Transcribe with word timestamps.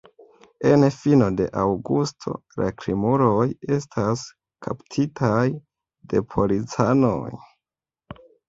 En 0.69 0.85
fino 0.93 1.25
de 1.41 1.45
aŭgusto 1.63 2.33
la 2.63 2.71
krimuloj 2.83 3.45
estas 3.77 4.25
kaptitaj 4.69 5.45
de 6.15 6.27
policanoj. 6.33 7.25